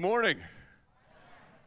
[0.00, 0.40] Good morning.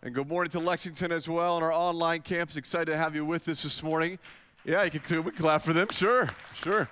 [0.02, 2.58] And good morning to Lexington as well and our online campus.
[2.58, 4.18] Excited to have you with us this morning.
[4.66, 5.88] Yeah, you can, we clap for them.
[5.92, 6.90] Sure, sure.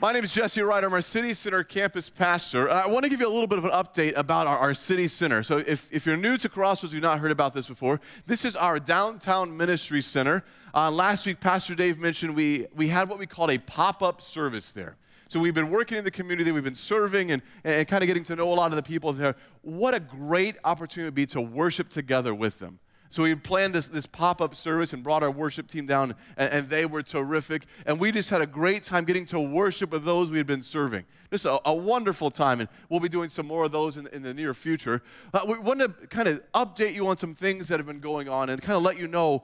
[0.00, 0.82] My name is Jesse Wright.
[0.82, 2.66] I'm our City Center campus pastor.
[2.66, 4.74] And I want to give you a little bit of an update about our, our
[4.74, 5.44] City Center.
[5.44, 8.56] So, if, if you're new to Crossroads, you've not heard about this before, this is
[8.56, 10.42] our downtown ministry center.
[10.74, 14.20] Uh, last week, Pastor Dave mentioned we, we had what we called a pop up
[14.20, 14.96] service there.
[15.28, 18.24] So we've been working in the community, we've been serving and, and kind of getting
[18.24, 19.36] to know a lot of the people there.
[19.60, 22.80] What a great opportunity it would be to worship together with them.
[23.10, 26.52] So we planned this, this pop up service and brought our worship team down, and,
[26.52, 27.64] and, they were terrific.
[27.86, 30.62] And we just had a great time getting to worship with those we had been
[30.62, 31.04] serving.
[31.30, 34.22] Just a, a wonderful time, and we'll be doing some more of those in, in
[34.22, 35.02] the near future.
[35.32, 38.28] Uh, we want to kind of update you on some things that have been going
[38.28, 39.42] on and kind of let you know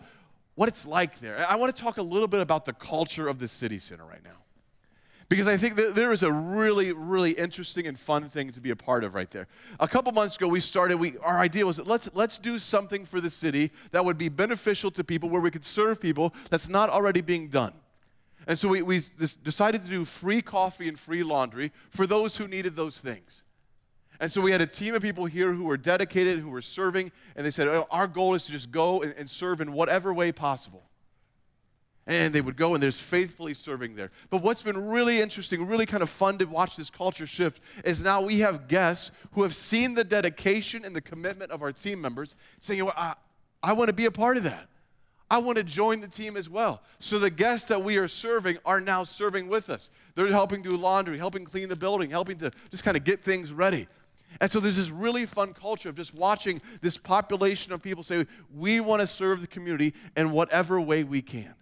[0.56, 1.46] what it's like there.
[1.48, 4.22] I want to talk a little bit about the culture of the city center right
[4.22, 4.43] now
[5.34, 8.70] because I think that there is a really, really interesting and fun thing to be
[8.70, 9.48] a part of right there.
[9.80, 10.96] A couple months ago, we started.
[10.96, 14.92] We our idea was let's let's do something for the city that would be beneficial
[14.92, 17.72] to people, where we could serve people that's not already being done.
[18.46, 19.02] And so we, we
[19.42, 23.42] decided to do free coffee and free laundry for those who needed those things.
[24.20, 27.10] And so we had a team of people here who were dedicated, who were serving,
[27.34, 30.14] and they said, oh, Our goal is to just go and, and serve in whatever
[30.14, 30.84] way possible.
[32.06, 34.10] And they would go and there's faithfully serving there.
[34.28, 38.04] But what's been really interesting, really kind of fun to watch this culture shift is
[38.04, 42.02] now we have guests who have seen the dedication and the commitment of our team
[42.02, 43.14] members saying, know, I,
[43.62, 44.68] I want to be a part of that.
[45.30, 46.82] I want to join the team as well.
[46.98, 49.88] So the guests that we are serving are now serving with us.
[50.14, 53.52] They're helping do laundry, helping clean the building, helping to just kind of get things
[53.52, 53.88] ready.
[54.40, 58.26] And so there's this really fun culture of just watching this population of people say,
[58.54, 61.54] we want to serve the community in whatever way we can.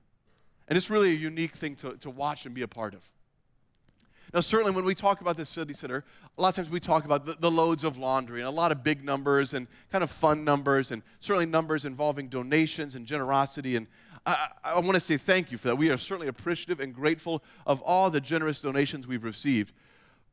[0.68, 3.10] And it's really a unique thing to, to watch and be a part of.
[4.32, 6.04] Now, certainly when we talk about the city center,
[6.38, 8.72] a lot of times we talk about the, the, loads of laundry and a lot
[8.72, 13.76] of big numbers and kind of fun numbers and certainly numbers involving donations and generosity.
[13.76, 13.86] And
[14.24, 15.76] I, I want to say thank you for that.
[15.76, 19.74] We are certainly appreciative and grateful of all the generous donations we've received.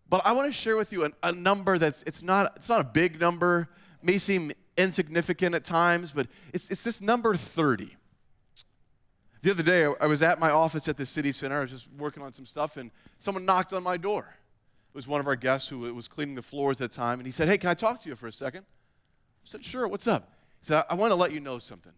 [0.09, 2.81] But I want to share with you a, a number that's it's not it's not
[2.81, 3.67] a big number,
[4.01, 7.95] may seem insignificant at times, but it's, it's this number 30.
[9.41, 11.57] The other day, I was at my office at the city center.
[11.57, 14.35] I was just working on some stuff, and someone knocked on my door.
[14.91, 17.25] It was one of our guests who was cleaning the floors at the time, and
[17.25, 18.61] he said, Hey, can I talk to you for a second?
[18.61, 20.33] I said, Sure, what's up?
[20.59, 21.93] He said, I want to let you know something.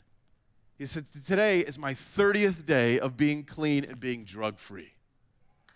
[0.77, 4.93] He said, Today is my 30th day of being clean and being drug free.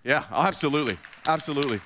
[0.03, 0.97] Yeah, absolutely.
[1.27, 1.81] Absolutely.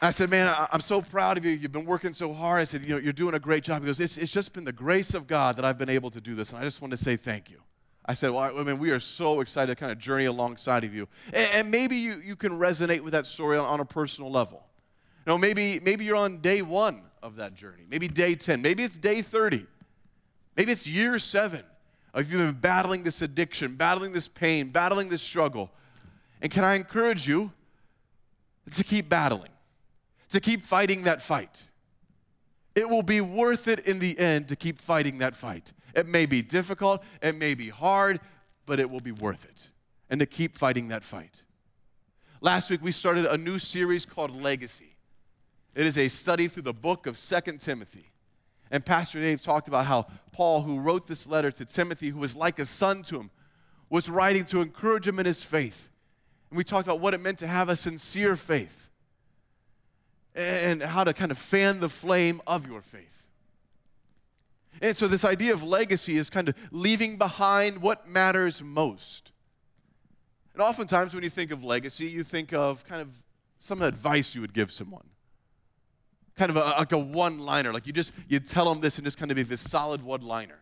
[0.00, 1.52] I said, man, I'm so proud of you.
[1.52, 2.60] You've been working so hard.
[2.60, 3.82] I said, you know, you're doing a great job.
[3.82, 6.20] He goes, it's, it's just been the grace of God that I've been able to
[6.20, 6.50] do this.
[6.50, 7.58] And I just want to say thank you.
[8.04, 10.94] I said, Well, I mean, we are so excited to kind of journey alongside of
[10.94, 11.08] you.
[11.32, 14.64] And, and maybe you, you can resonate with that story on, on a personal level.
[15.24, 18.82] You know, maybe, maybe you're on day one of that journey, maybe day 10, maybe
[18.82, 19.64] it's day 30,
[20.56, 21.62] maybe it's year seven
[22.12, 25.70] of you've been battling this addiction, battling this pain, battling this struggle.
[26.42, 27.52] And can I encourage you
[28.72, 29.50] to keep battling,
[30.30, 31.64] to keep fighting that fight?
[32.74, 35.72] It will be worth it in the end to keep fighting that fight.
[35.94, 38.20] It may be difficult, it may be hard,
[38.66, 39.68] but it will be worth it.
[40.08, 41.42] And to keep fighting that fight.
[42.40, 44.96] Last week, we started a new series called Legacy.
[45.74, 48.10] It is a study through the book of Second Timothy.
[48.70, 52.34] And Pastor Dave talked about how Paul, who wrote this letter to Timothy, who was
[52.34, 53.30] like a son to him,
[53.90, 55.90] was writing to encourage him in his faith.
[56.50, 58.88] And we talked about what it meant to have a sincere faith
[60.34, 63.21] and how to kind of fan the flame of your faith.
[64.82, 69.30] And so, this idea of legacy is kind of leaving behind what matters most.
[70.54, 73.22] And oftentimes, when you think of legacy, you think of kind of
[73.60, 75.04] some advice you would give someone.
[76.36, 79.04] Kind of a, like a one liner, like you just you tell them this and
[79.04, 80.58] just kind of be this solid one liner.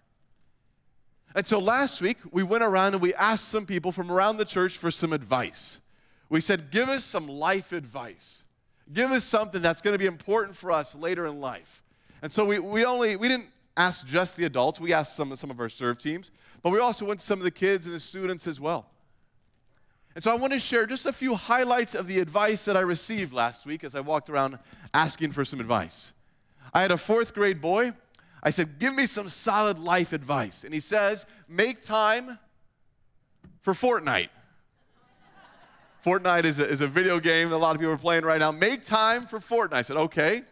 [1.35, 4.45] And so last week, we went around and we asked some people from around the
[4.45, 5.81] church for some advice.
[6.29, 8.45] We said, Give us some life advice.
[8.93, 11.83] Give us something that's going to be important for us later in life.
[12.21, 13.47] And so we, we only, we didn't
[13.81, 16.31] asked just the adults, we asked some, some of our serve teams,
[16.63, 18.87] but we also went to some of the kids and the students as well.
[20.15, 22.81] And so I want to share just a few highlights of the advice that I
[22.81, 24.59] received last week as I walked around
[24.93, 26.13] asking for some advice.
[26.75, 27.93] I had a fourth grade boy.
[28.43, 30.65] I said, Give me some solid life advice.
[30.65, 32.39] And he says, Make time
[33.61, 34.29] for Fortnite.
[36.05, 38.41] Fortnite is a, is a video game that a lot of people are playing right
[38.41, 38.51] now.
[38.51, 39.75] Make time for Fortnite.
[39.75, 40.43] I said, Okay,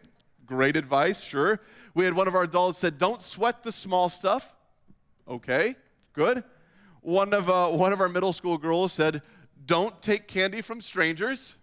[0.45, 1.59] great advice, sure.
[1.99, 4.55] We had one of our adults said, "Don't sweat the small stuff."
[5.27, 5.75] Okay,
[6.13, 6.45] good.
[7.01, 9.21] One of uh, one of our middle school girls said,
[9.65, 11.57] "Don't take candy from strangers."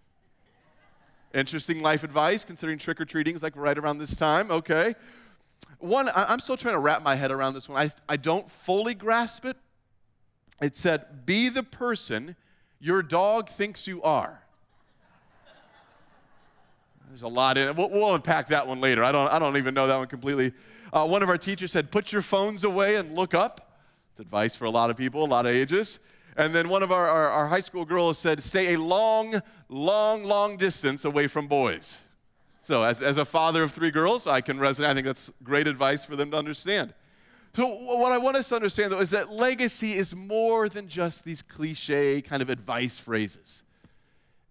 [1.33, 4.51] Interesting life advice, considering trick or treating is like right around this time.
[4.51, 4.93] Okay.
[5.79, 7.81] One, I'm still trying to wrap my head around this one.
[7.81, 9.57] I, I don't fully grasp it.
[10.61, 12.35] It said, Be the person
[12.79, 14.43] your dog thinks you are.
[17.09, 17.75] There's a lot in it.
[17.75, 19.03] We'll, we'll, unpack that one later.
[19.03, 20.51] I don't, I don't even know that one completely.
[20.91, 23.79] Uh, one of our teachers said, Put your phones away and look up.
[24.11, 25.99] It's advice for a lot of people, a lot of ages.
[26.35, 30.23] And then one of our, our, our high school girls said, Stay a long, long,
[30.23, 31.97] long distance away from boys.
[32.63, 34.87] So, as, as a father of three girls, I can resonate.
[34.87, 36.93] I think that's great advice for them to understand.
[37.55, 41.23] So, what I want us to understand, though, is that legacy is more than just
[41.23, 43.63] these cliche kind of advice phrases.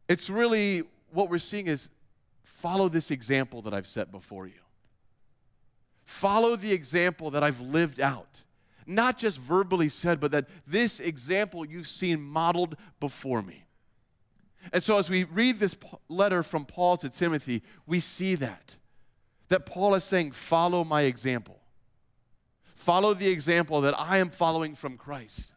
[0.08, 1.90] It's really what we're seeing is
[2.66, 4.60] follow this example that I've set before you.
[6.04, 8.42] Follow the example that I've lived out.
[8.88, 13.66] Not just verbally said, but that this example you've seen modeled before me.
[14.72, 15.76] And so, as we read this
[16.08, 18.76] letter from Paul to Timothy, we see that.
[19.48, 21.60] That Paul is saying, Follow my example.
[22.74, 25.52] Follow the example that I am following from Christ.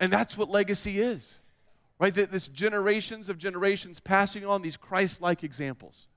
[0.00, 1.40] And that's what legacy is,
[1.98, 2.12] right?
[2.12, 6.08] This generations of generations passing on these Christ like examples.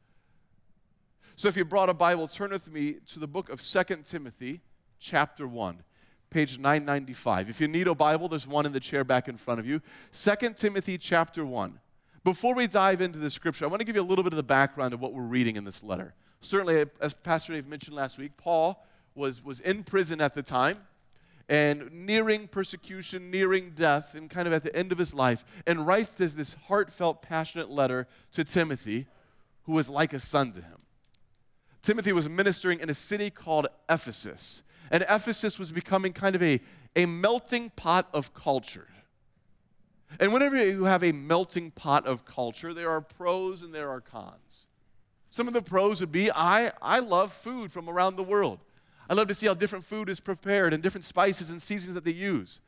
[1.40, 4.60] So, if you brought a Bible, turn with me to the book of Second Timothy,
[5.00, 5.82] chapter 1
[6.30, 7.50] page 995.
[7.50, 9.82] If you need a Bible, there's one in the chair back in front of you.
[10.12, 11.80] Second Timothy chapter 1.
[12.26, 14.38] Before we dive into the scripture, I want to give you a little bit of
[14.38, 16.14] the background of what we're reading in this letter.
[16.42, 20.80] Certainly, as Pastor Dave mentioned last week, Paul was, was in prison at the time
[21.48, 25.88] and nearing persecution, nearing death, and kind of at the end of his life, and
[25.88, 29.08] writes this, this heartfelt, passionate letter to Timothy,
[29.64, 30.80] who was like a son to him.
[31.81, 36.60] Timothy was ministering in a city called Ephesus, and Ephesus was becoming kind of a,
[36.96, 38.88] a melting pot of culture.
[40.20, 44.02] And whenever you have a melting pot of culture, there are pros and there are
[44.02, 44.66] cons.
[45.30, 48.60] Some of the pros would be I, I love food from around the world.
[49.10, 52.06] I love to see how different food is prepared and different spices and seasons that
[52.06, 52.60] they use.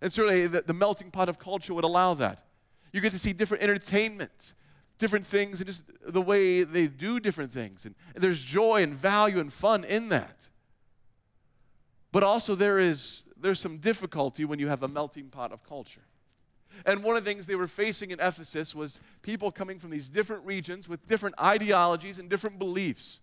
[0.00, 2.44] And certainly the, the melting pot of culture would allow that.
[2.92, 4.54] You get to see different entertainment,
[5.04, 7.84] different things, and just the way they do different things.
[7.84, 10.48] And, and there's joy and value and fun in that.
[12.10, 16.06] But also there is there's some difficulty when you have a melting pot of culture.
[16.86, 20.08] And one of the things they were facing in Ephesus was people coming from these
[20.08, 23.20] different regions with different ideologies and different beliefs.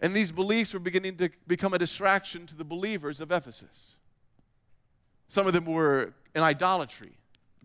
[0.00, 3.96] And these beliefs were beginning to become a distraction to the believers of Ephesus.
[5.26, 7.18] Some of them were in idolatry,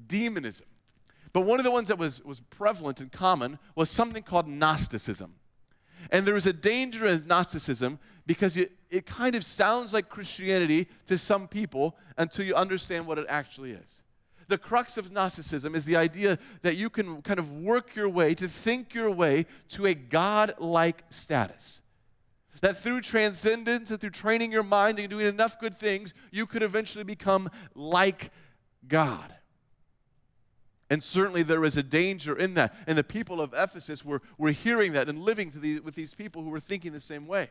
[0.07, 0.65] demonism.
[1.35, 5.35] But one of the ones that was, was prevalent and common was something called Gnosticism.
[6.09, 10.87] And there was a danger in Gnosticism because it, it kind of sounds like Christianity
[11.07, 14.01] to some people until you understand what it actually is.
[14.47, 18.33] The crux of Gnosticism is the idea that you can kind of work your way,
[18.35, 21.81] to think your way to a God like status.
[22.61, 26.63] That through transcendence and through training your mind and doing enough good things, you could
[26.63, 28.31] eventually become like
[28.87, 29.34] God.
[30.89, 32.75] And certainly there was a danger in that.
[32.85, 36.43] And the people of Ephesus were, were hearing that and living the, with these people
[36.43, 37.49] who were thinking the same way.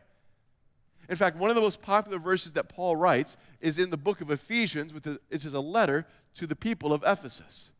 [1.09, 4.21] In fact, one of the most popular verses that Paul writes is in the book
[4.21, 7.71] of Ephesians, which is a letter to the people of Ephesus.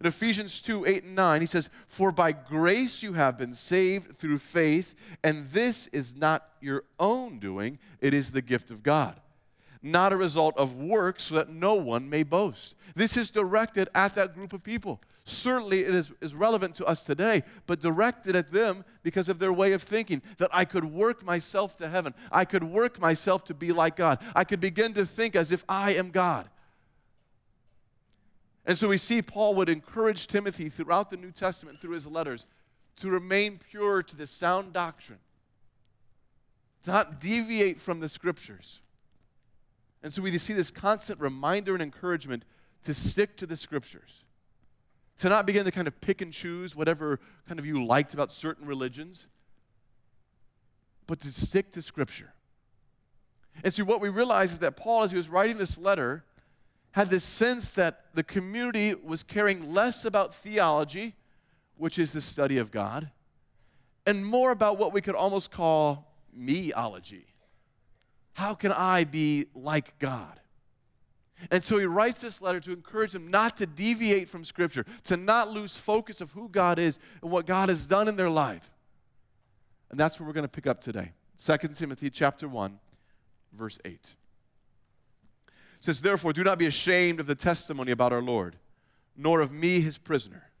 [0.00, 4.18] In Ephesians 2 8 and 9, he says, For by grace you have been saved
[4.18, 9.20] through faith, and this is not your own doing, it is the gift of God,
[9.82, 12.74] not a result of works, so that no one may boast.
[12.94, 15.00] This is directed at that group of people.
[15.24, 19.52] Certainly, it is, is relevant to us today, but directed at them because of their
[19.52, 22.14] way of thinking that I could work myself to heaven.
[22.32, 24.20] I could work myself to be like God.
[24.34, 26.48] I could begin to think as if I am God.
[28.64, 32.46] And so we see Paul would encourage Timothy throughout the New Testament, through his letters,
[32.96, 35.20] to remain pure to the sound doctrine,
[36.84, 38.80] to not deviate from the scriptures.
[40.02, 42.44] And so we see this constant reminder and encouragement
[42.84, 44.24] to stick to the scriptures
[45.18, 48.32] to not begin to kind of pick and choose whatever kind of you liked about
[48.32, 49.26] certain religions,
[51.06, 52.32] but to stick to Scripture.
[53.64, 56.24] And see, what we realize is that Paul, as he was writing this letter,
[56.92, 61.16] had this sense that the community was caring less about theology,
[61.76, 63.10] which is the study of God,
[64.06, 67.24] and more about what we could almost call meology.
[68.38, 70.38] How can I be like God?
[71.50, 75.16] And so he writes this letter to encourage them not to deviate from Scripture, to
[75.16, 78.70] not lose focus of who God is and what God has done in their life.
[79.90, 81.14] And that's what we're going to pick up today.
[81.44, 82.78] 2 Timothy chapter 1,
[83.54, 83.92] verse 8.
[83.92, 84.14] It
[85.80, 88.54] says, Therefore, do not be ashamed of the testimony about our Lord,
[89.16, 90.52] nor of me, his prisoner,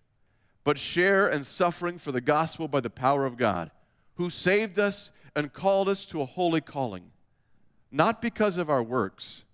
[0.64, 3.70] but share in suffering for the gospel by the power of God,
[4.16, 7.12] who saved us and called us to a holy calling,
[7.90, 9.44] not because of our works,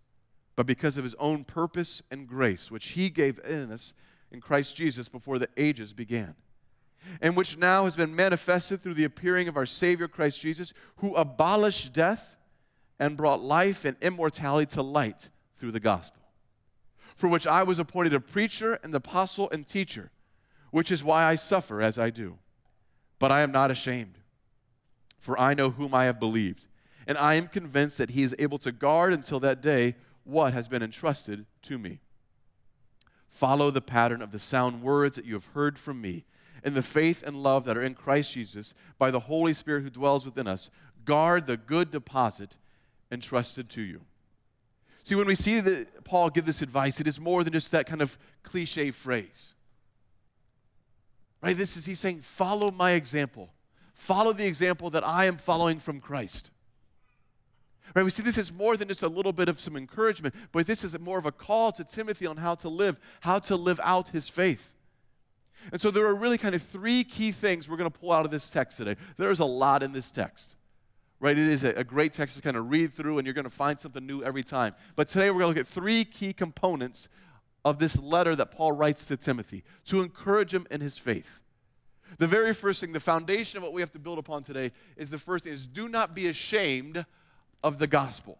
[0.56, 3.94] but because of his own purpose and grace, which he gave in us
[4.30, 6.34] in Christ Jesus before the ages began,
[7.20, 11.14] and which now has been manifested through the appearing of our Savior Christ Jesus, who
[11.14, 12.36] abolished death
[12.98, 16.22] and brought life and immortality to light through the gospel,
[17.14, 20.10] for which I was appointed a preacher and apostle and teacher,
[20.70, 22.38] which is why I suffer as I do.
[23.18, 24.18] But I am not ashamed,
[25.18, 26.66] for I know whom I have believed,
[27.06, 29.94] and I am convinced that he is able to guard until that day
[30.24, 32.00] what has been entrusted to me.
[33.28, 36.24] Follow the pattern of the sound words that you have heard from me,
[36.62, 39.90] and the faith and love that are in Christ Jesus by the Holy Spirit who
[39.90, 40.70] dwells within us.
[41.04, 42.56] Guard the good deposit
[43.10, 44.00] entrusted to you.
[45.02, 47.86] See, when we see that Paul give this advice, it is more than just that
[47.86, 49.52] kind of cliche phrase.
[51.42, 51.54] Right?
[51.54, 53.50] This is he's saying, follow my example.
[53.92, 56.50] Follow the example that I am following from Christ.
[57.94, 58.04] Right?
[58.04, 60.84] We see this is more than just a little bit of some encouragement, but this
[60.84, 64.08] is more of a call to Timothy on how to live, how to live out
[64.08, 64.72] his faith.
[65.72, 68.24] And so there are really kind of three key things we're going to pull out
[68.24, 68.96] of this text today.
[69.16, 70.56] There's a lot in this text.
[71.20, 71.38] Right?
[71.38, 73.50] It is a, a great text to kind of read through, and you're going to
[73.50, 74.74] find something new every time.
[74.96, 77.08] But today we're going to look at three key components
[77.64, 81.40] of this letter that Paul writes to Timothy to encourage him in his faith.
[82.18, 85.10] The very first thing, the foundation of what we have to build upon today is
[85.10, 87.06] the first thing is do not be ashamed
[87.64, 88.38] of the gospel.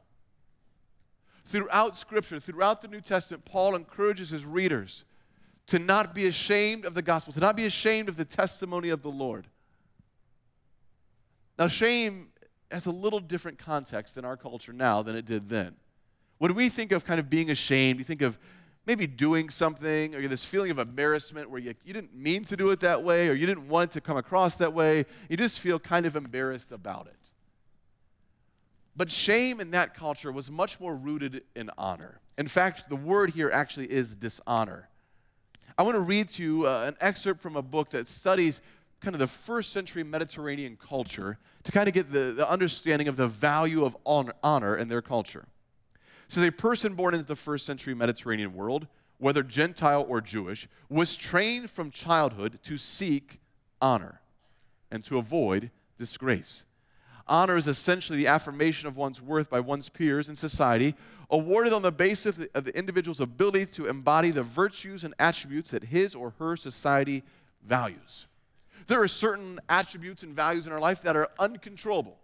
[1.46, 5.04] Throughout Scripture, throughout the New Testament, Paul encourages his readers
[5.66, 9.02] to not be ashamed of the gospel, to not be ashamed of the testimony of
[9.02, 9.46] the Lord.
[11.58, 12.28] Now, shame
[12.70, 15.74] has a little different context in our culture now than it did then.
[16.38, 18.38] When we think of kind of being ashamed, you think of
[18.84, 22.70] maybe doing something or this feeling of embarrassment where you, you didn't mean to do
[22.70, 25.06] it that way or you didn't want to come across that way.
[25.30, 27.30] You just feel kind of embarrassed about it.
[28.96, 32.20] But shame in that culture was much more rooted in honor.
[32.38, 34.88] In fact, the word here actually is dishonor.
[35.76, 38.60] I want to read to you uh, an excerpt from a book that studies
[39.00, 43.16] kind of the first century Mediterranean culture to kind of get the, the understanding of
[43.16, 45.46] the value of honor, honor in their culture.
[46.28, 48.86] So, a person born into the first century Mediterranean world,
[49.18, 53.40] whether Gentile or Jewish, was trained from childhood to seek
[53.80, 54.20] honor
[54.90, 56.64] and to avoid disgrace.
[57.26, 60.94] Honor is essentially the affirmation of one's worth by one's peers in society,
[61.30, 65.84] awarded on the basis of the, individual's ability to embody the virtues and attributes that
[65.84, 67.22] his or her society
[67.64, 68.26] values.
[68.86, 72.18] There are certain attributes and values in our life that are uncontrollable.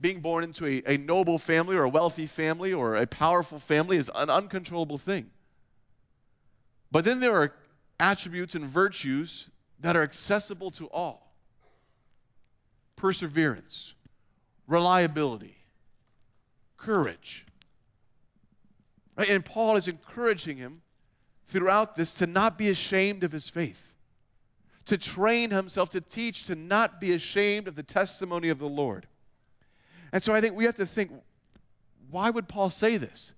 [0.00, 3.98] Being born into a, a noble family or a wealthy family or a powerful family
[3.98, 5.30] is an uncontrollable thing.
[6.90, 7.52] But then there are
[7.98, 11.29] attributes and virtues that are accessible to all
[13.00, 13.94] perseverance,
[14.66, 15.56] reliability,
[16.76, 17.46] courage.
[19.16, 19.30] Right?
[19.30, 20.82] And Paul is encouraging him
[21.46, 23.94] throughout this to not be ashamed of his faith,
[24.84, 29.06] to train himself to teach, to not be ashamed of the testimony of the Lord.
[30.12, 31.10] And so I think we have to think
[32.10, 33.32] why would Paul say this?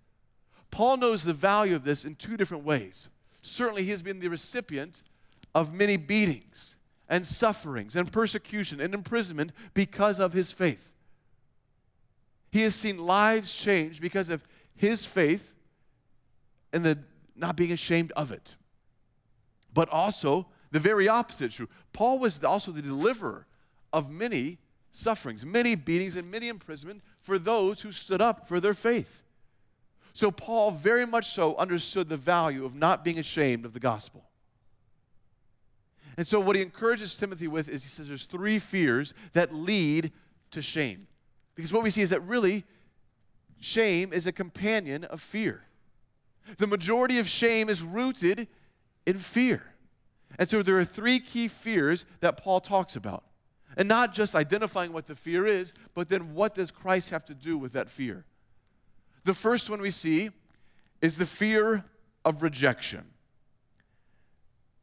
[0.72, 3.10] Paul knows the value of this in two different ways.
[3.42, 5.02] Certainly, he has been the recipient
[5.54, 6.76] of many beatings
[7.12, 10.92] and sufferings and persecution and imprisonment because of his faith.
[12.50, 14.42] He has seen lives change because of
[14.74, 15.52] his faith
[16.72, 16.98] and the
[17.36, 18.56] not being ashamed of it.
[19.74, 21.68] But also the very opposite is true.
[21.92, 23.46] Paul was also the deliverer
[23.92, 24.56] of many
[24.90, 29.22] sufferings, many beatings, and many imprisonment for those who stood up for their faith.
[30.14, 34.24] So Paul very much so understood the value of not being ashamed of the gospel.
[36.16, 40.12] And so, what he encourages Timothy with is he says there's three fears that lead
[40.50, 41.06] to shame.
[41.54, 42.64] Because what we see is that really,
[43.60, 45.64] shame is a companion of fear.
[46.58, 48.48] The majority of shame is rooted
[49.06, 49.62] in fear.
[50.38, 53.24] And so, there are three key fears that Paul talks about.
[53.76, 57.34] And not just identifying what the fear is, but then what does Christ have to
[57.34, 58.26] do with that fear?
[59.24, 60.28] The first one we see
[61.00, 61.84] is the fear
[62.24, 63.11] of rejection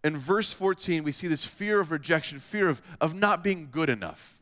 [0.04, 3.90] in verse 14, we see this fear of rejection, fear of, of not being good
[3.90, 4.40] enough.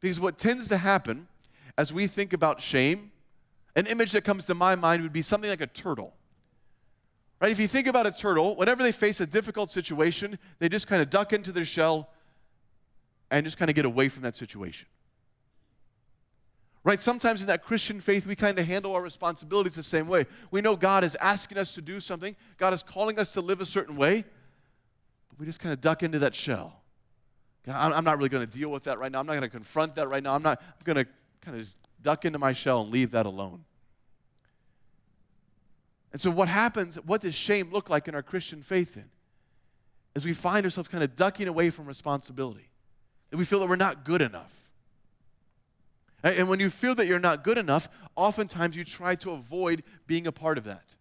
[0.00, 1.26] Because what tends to happen
[1.76, 3.10] as we think about shame,
[3.74, 6.14] an image that comes to my mind would be something like a turtle.
[7.40, 7.50] Right?
[7.50, 11.02] If you think about a turtle, whenever they face a difficult situation, they just kind
[11.02, 12.08] of duck into their shell
[13.30, 14.88] and just kind of get away from that situation.
[16.86, 17.00] Right?
[17.00, 20.24] Sometimes in that Christian faith, we kind of handle our responsibilities the same way.
[20.52, 23.60] We know God is asking us to do something, God is calling us to live
[23.60, 26.80] a certain way, if we just kind of duck into that shell.
[27.66, 29.18] I'm not really going to deal with that right now.
[29.18, 30.32] I'm not going to confront that right now.
[30.32, 33.26] I'm not I'm going to kind of just duck into my shell and leave that
[33.26, 33.64] alone.
[36.12, 39.10] And so, what happens, what does shame look like in our Christian faith then?
[40.14, 42.70] As we find ourselves kind of ducking away from responsibility,
[43.32, 44.65] and we feel that we're not good enough.
[46.34, 50.26] And when you feel that you're not good enough, oftentimes you try to avoid being
[50.26, 50.96] a part of that.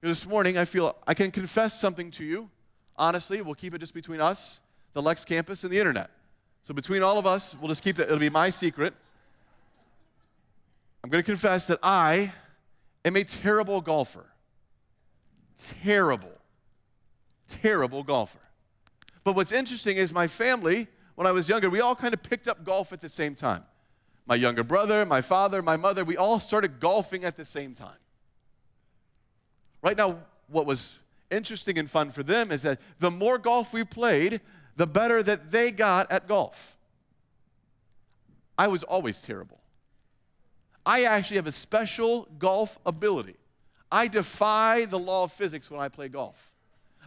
[0.00, 2.50] This morning, I feel I can confess something to you.
[2.96, 4.60] Honestly, we'll keep it just between us,
[4.92, 6.10] the Lex campus, and the internet.
[6.64, 8.92] So, between all of us, we'll just keep that, it'll be my secret.
[11.04, 12.32] I'm going to confess that I
[13.04, 14.26] am a terrible golfer.
[15.56, 16.36] Terrible,
[17.46, 18.40] terrible golfer.
[19.22, 20.88] But what's interesting is my family,
[21.18, 23.64] when I was younger, we all kind of picked up golf at the same time.
[24.24, 27.98] My younger brother, my father, my mother, we all started golfing at the same time.
[29.82, 33.82] Right now, what was interesting and fun for them is that the more golf we
[33.82, 34.40] played,
[34.76, 36.76] the better that they got at golf.
[38.56, 39.58] I was always terrible.
[40.86, 43.34] I actually have a special golf ability.
[43.90, 46.54] I defy the law of physics when I play golf.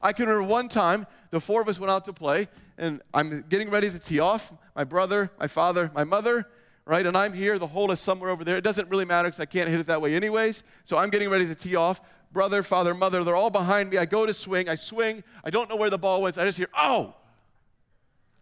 [0.04, 2.50] I can remember one time the four of us went out to play,
[2.82, 4.54] and I'm getting ready to tee off.
[4.76, 6.46] My brother, my father, my mother,
[6.86, 7.06] right?
[7.06, 7.58] And I'm here.
[7.58, 8.58] The hole is somewhere over there.
[8.58, 10.64] It doesn't really matter because I can't hit it that way, anyways.
[10.84, 12.02] So I'm getting ready to tee off
[12.34, 13.98] brother, father, mother, they're all behind me.
[13.98, 16.38] I go to swing, I swing, I don't know where the ball went.
[16.38, 17.14] I just hear, oh!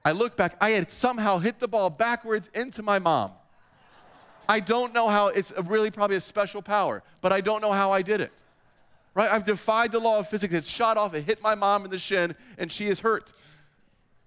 [0.05, 3.31] I look back, I had somehow hit the ball backwards into my mom.
[4.47, 7.91] I don't know how, it's really probably a special power, but I don't know how
[7.91, 8.31] I did it.
[9.13, 9.31] Right?
[9.31, 10.53] I've defied the law of physics.
[10.53, 13.33] It shot off, it hit my mom in the shin, and she is hurt.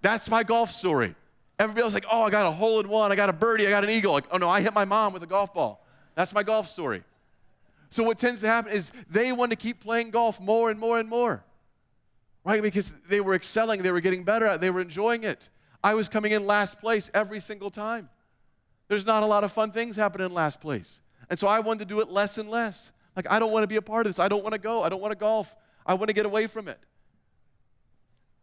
[0.03, 1.15] That's my golf story.
[1.59, 3.71] Everybody else like, oh, I got a hole in one, I got a birdie, I
[3.71, 4.12] got an eagle.
[4.12, 5.87] Like, oh no, I hit my mom with a golf ball.
[6.15, 7.03] That's my golf story.
[7.88, 10.99] So what tends to happen is they want to keep playing golf more and more
[10.99, 11.45] and more.
[12.45, 12.61] Right?
[12.61, 15.49] Because they were excelling, they were getting better at it, they were enjoying it.
[15.85, 18.09] I was coming in last place every single time.
[18.88, 21.01] There's not a lot of fun things happening in last place.
[21.31, 22.91] And so I wanted to do it less and less.
[23.15, 24.19] Like, I don't want to be a part of this.
[24.19, 24.83] I don't want to go.
[24.83, 25.55] I don't want to golf.
[25.87, 26.79] I want to get away from it.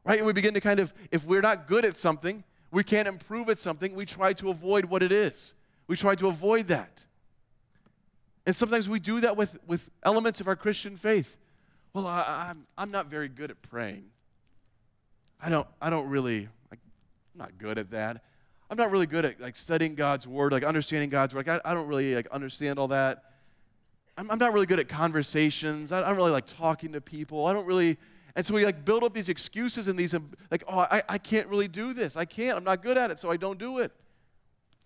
[0.09, 0.17] Right?
[0.17, 3.47] And we begin to kind of, if we're not good at something, we can't improve
[3.47, 5.53] at something, we try to avoid what it is.
[5.85, 7.05] We try to avoid that.
[8.47, 11.37] And sometimes we do that with, with elements of our Christian faith.
[11.93, 14.05] Well, I, I'm, I'm not very good at praying.
[15.39, 16.79] I don't, I don't really, like,
[17.35, 18.23] I'm not good at that.
[18.71, 21.45] I'm not really good at like studying God's word, like understanding God's word.
[21.45, 23.25] Like, I, I don't really like understand all that.
[24.17, 25.91] I'm, I'm not really good at conversations.
[25.91, 27.45] I, I don't really like talking to people.
[27.45, 27.99] I don't really,
[28.39, 31.17] and so we like build up these excuses and these um, like, oh, I, I
[31.17, 32.15] can't really do this.
[32.15, 32.57] I can't.
[32.57, 33.91] I'm not good at it, so I don't do it.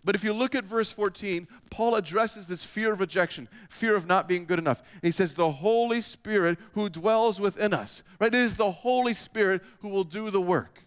[0.04, 4.08] But if you look at verse 14, Paul addresses this fear of rejection, fear of
[4.08, 4.80] not being good enough.
[4.80, 8.34] And he says, The Holy Spirit who dwells within us, right?
[8.34, 10.84] It is the Holy Spirit who will do the work,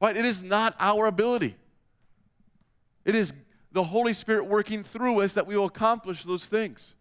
[0.00, 0.16] right?
[0.16, 1.54] It is not our ability.
[3.04, 3.34] It is
[3.72, 6.94] the Holy Spirit working through us that we will accomplish those things,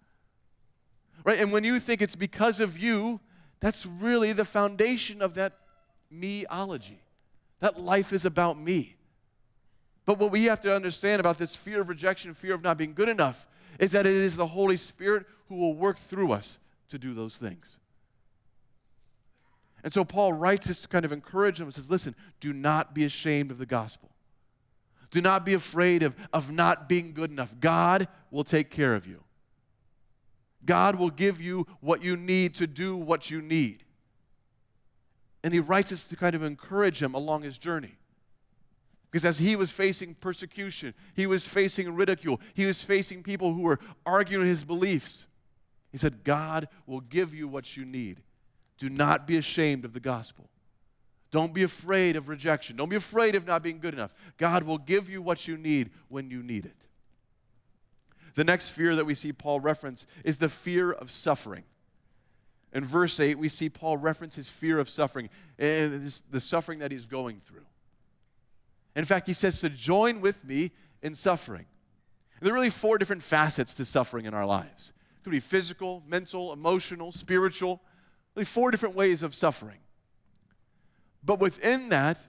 [1.24, 1.40] right?
[1.40, 3.22] And when you think it's because of you,
[3.60, 5.54] that's really the foundation of that
[6.14, 6.98] meology.
[7.60, 8.96] That life is about me.
[10.06, 12.94] But what we have to understand about this fear of rejection, fear of not being
[12.94, 13.48] good enough,
[13.80, 16.58] is that it is the Holy Spirit who will work through us
[16.90, 17.78] to do those things.
[19.84, 22.94] And so Paul writes this to kind of encourage them and says, listen, do not
[22.94, 24.10] be ashamed of the gospel.
[25.12, 27.56] Do not be afraid of, of not being good enough.
[27.60, 29.24] God will take care of you.
[30.66, 33.84] God will give you what you need to do what you need.
[35.44, 37.96] And he writes this to kind of encourage him along his journey.
[39.10, 43.62] Because as he was facing persecution, he was facing ridicule, he was facing people who
[43.62, 45.26] were arguing his beliefs.
[45.92, 48.22] He said, God will give you what you need.
[48.78, 50.50] Do not be ashamed of the gospel.
[51.32, 52.76] Don't be afraid of rejection.
[52.76, 54.14] Don't be afraid of not being good enough.
[54.38, 56.88] God will give you what you need when you need it.
[58.36, 61.64] The next fear that we see Paul reference is the fear of suffering.
[62.74, 66.92] In verse 8, we see Paul reference his fear of suffering and the suffering that
[66.92, 67.66] he's going through.
[68.96, 71.66] In fact, he says to join with me in suffering.
[72.40, 74.94] And there are really four different facets to suffering in our lives.
[75.18, 77.82] It could be physical, mental, emotional, spiritual.
[78.36, 79.80] Really four different ways of suffering.
[81.24, 82.20] But within that,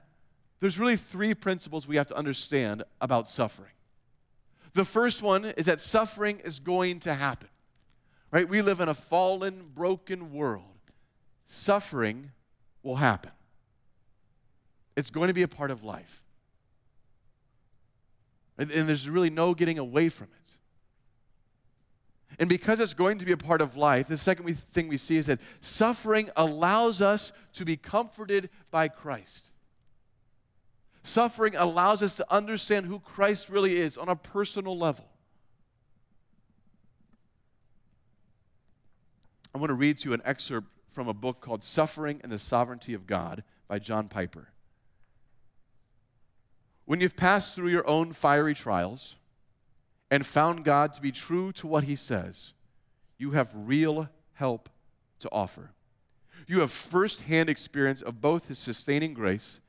[0.60, 3.70] there's really three principles we have to understand about suffering.
[4.72, 7.48] The first one is that suffering is going to happen.
[8.30, 8.48] Right?
[8.48, 10.64] We live in a fallen, broken world.
[11.46, 12.30] Suffering
[12.82, 13.32] will happen.
[14.96, 16.22] It's going to be a part of life.
[18.58, 20.40] And, and there's really no getting away from it.
[22.38, 25.16] And because it's going to be a part of life, the second thing we see
[25.16, 29.49] is that suffering allows us to be comforted by Christ.
[31.02, 35.06] Suffering allows us to understand who Christ really is on a personal level.
[39.54, 42.38] I want to read to you an excerpt from a book called Suffering and the
[42.38, 44.48] Sovereignty of God by John Piper.
[46.84, 49.16] When you've passed through your own fiery trials
[50.10, 52.52] and found God to be true to what he says,
[53.16, 54.68] you have real help
[55.20, 55.70] to offer.
[56.46, 59.60] You have firsthand experience of both his sustaining grace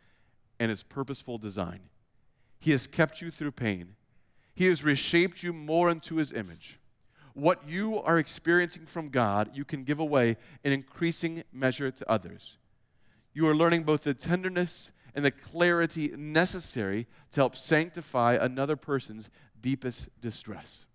[0.62, 1.82] and his purposeful design.
[2.60, 3.96] He has kept you through pain.
[4.54, 6.78] He has reshaped you more into his image
[7.34, 12.58] what you are experiencing from God, you can give away in increasing measure to others.
[13.34, 19.30] You are learning both the tenderness and the clarity necessary to help sanctify another person's
[19.62, 20.86] deepest distress.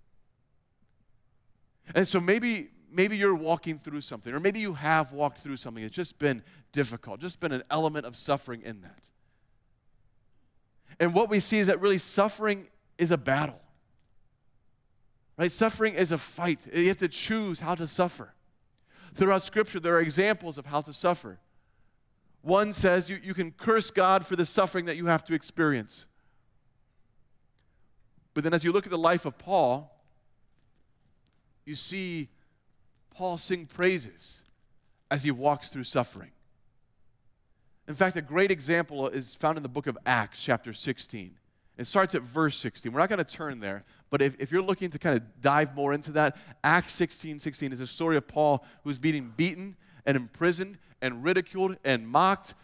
[1.94, 5.83] And so maybe maybe you're walking through something or maybe you have walked through something
[5.83, 9.09] it's just been difficult, just been an element of suffering in that.
[10.99, 13.61] And what we see is that really suffering is a battle.
[15.37, 15.53] Right?
[15.53, 16.67] Suffering is a fight.
[16.73, 18.33] You have to choose how to suffer.
[19.15, 21.39] Throughout Scripture, there are examples of how to suffer.
[22.43, 26.07] One says you, you can curse God for the suffering that you have to experience.
[28.35, 29.93] But then, as you look at the life of Paul,
[31.65, 32.29] you see
[33.11, 34.43] Paul sing praises
[35.11, 36.31] as he walks through suffering.
[37.88, 41.37] In fact, a great example is found in the book of Acts, chapter 16.
[41.79, 42.90] It starts at verse 16.
[42.90, 45.75] We're not going to turn there, but if, if you're looking to kind of dive
[45.77, 50.16] more into that, Acts 16 16 is a story of Paul who's being beaten and
[50.16, 52.55] imprisoned and ridiculed and mocked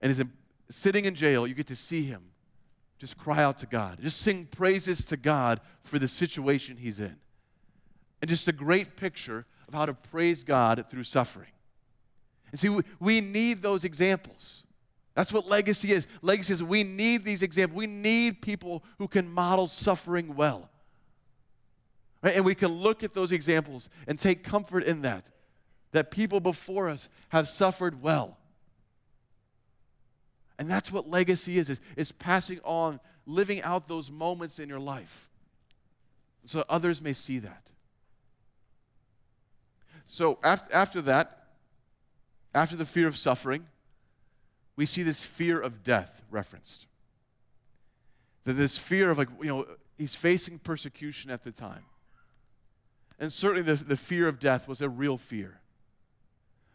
[0.00, 0.32] and is in,
[0.70, 1.46] sitting in jail.
[1.46, 2.30] You get to see him
[2.98, 7.16] just cry out to God, just sing praises to God for the situation he's in.
[8.22, 11.48] And just a great picture of how to praise God through suffering.
[12.54, 12.68] And see,
[13.00, 14.62] we, need those examples.
[15.14, 16.06] That's what legacy is.
[16.22, 17.76] Legacy is we need these examples.
[17.76, 20.70] We need people who can model suffering well.
[22.22, 22.36] Right?
[22.36, 25.26] And we can look at those examples and take comfort in that.
[25.90, 28.38] That people before us have suffered well.
[30.56, 34.78] And that's what legacy is, is, is passing on, living out those moments in your
[34.78, 35.28] life.
[36.44, 37.66] So others may see that.
[40.06, 41.40] So after, after that,
[42.54, 43.66] after the fear of suffering,
[44.76, 46.86] we see this fear of death referenced.
[48.44, 49.66] That this fear of, like, you know,
[49.98, 51.84] he's facing persecution at the time.
[53.18, 55.60] And certainly the, the fear of death was a real fear.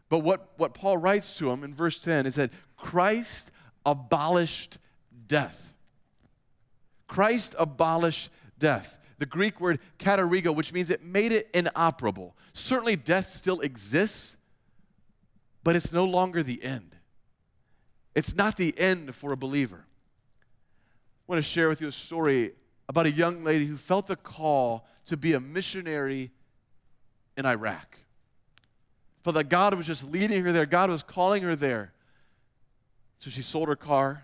[0.08, 3.52] But what, what Paul writes to him in verse 10 is that Christ
[3.86, 4.80] abolished
[5.28, 5.74] death.
[7.08, 8.98] Christ abolished death.
[9.20, 12.36] The Greek word katargeo, which means it made it inoperable.
[12.54, 14.38] Certainly, death still exists,
[15.63, 16.95] but it's no longer the end.
[18.15, 19.86] It's not the end for a believer.
[19.86, 22.54] I want to share with you a story
[22.88, 26.32] about a young lady who felt the call to be a missionary
[27.38, 28.00] in Iraq.
[29.24, 31.93] Felt that God was just leading her there, God was calling her there.
[33.19, 34.24] So she sold her car,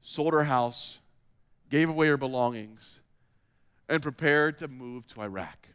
[0.00, 0.98] sold her house,
[1.70, 3.00] gave away her belongings,
[3.88, 5.68] and prepared to move to Iraq.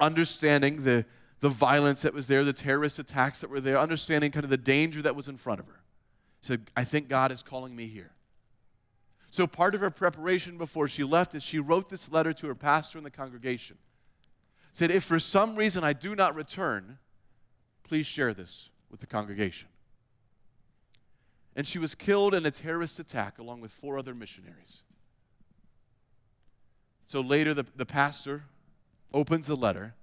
[0.00, 1.04] Understanding the,
[1.42, 4.56] the violence that was there, the terrorist attacks that were there, understanding kind of the
[4.56, 5.80] danger that was in front of her
[6.40, 8.12] said, I think God is calling me here.
[9.32, 12.54] So, part of her preparation before she left is she wrote this letter to her
[12.54, 13.76] pastor in the congregation.
[14.72, 16.98] Said, If for some reason I do not return,
[17.82, 19.68] please share this with the congregation.
[21.56, 24.82] And she was killed in a terrorist attack along with four other missionaries.
[27.06, 28.44] So later, the, the pastor
[29.12, 29.94] opens the letter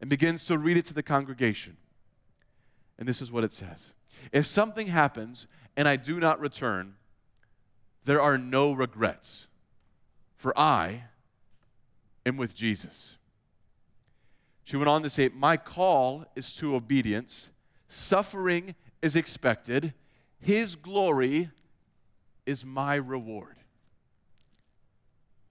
[0.00, 1.76] and begins to read it to the congregation.
[2.98, 3.92] And this is what it says
[4.32, 6.94] If something happens and I do not return,
[8.04, 9.48] there are no regrets,
[10.36, 11.04] for I
[12.24, 13.16] am with Jesus.
[14.64, 17.50] She went on to say, My call is to obedience,
[17.88, 19.92] suffering is expected,
[20.40, 21.50] His glory
[22.46, 23.56] is my reward.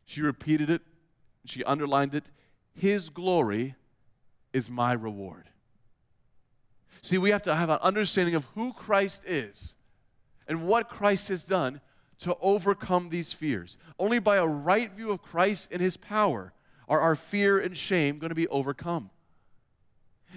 [0.06, 0.82] She repeated it,
[1.46, 2.26] she underlined it.
[2.74, 3.76] His glory
[4.56, 5.50] is my reward.
[7.02, 9.76] See, we have to have an understanding of who Christ is
[10.48, 11.82] and what Christ has done
[12.20, 13.78] to overcome these fears.
[14.00, 16.54] Only by a right view of Christ and his power
[16.88, 19.10] are our fear and shame going to be overcome.